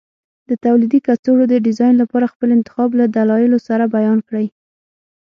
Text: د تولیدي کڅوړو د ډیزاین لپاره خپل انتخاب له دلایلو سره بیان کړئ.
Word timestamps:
د 0.49 0.51
تولیدي 0.65 0.99
کڅوړو 1.07 1.45
د 1.49 1.55
ډیزاین 1.65 1.95
لپاره 2.01 2.31
خپل 2.33 2.49
انتخاب 2.57 2.89
له 2.99 3.05
دلایلو 3.17 3.57
سره 3.67 3.91
بیان 3.95 4.19
کړئ. 4.27 4.47